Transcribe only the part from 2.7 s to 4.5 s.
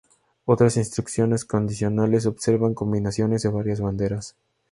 combinaciones de varias banderas.